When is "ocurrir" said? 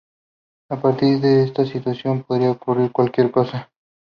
2.49-2.91